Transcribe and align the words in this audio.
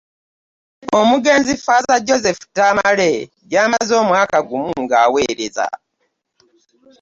Omugenzi 0.99 1.53
Ffaaza 1.57 1.95
Joseph 2.07 2.43
Tamale, 2.55 3.11
gy'amaze 3.49 3.93
omwaka 4.01 4.37
gumu 4.49 4.73
ng'aweereza. 4.83 5.67